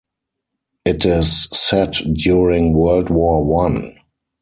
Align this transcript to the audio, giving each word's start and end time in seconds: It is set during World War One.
It 0.83 1.05
is 1.05 1.43
set 1.53 1.91
during 2.15 2.73
World 2.73 3.11
War 3.11 3.45
One. 3.47 3.99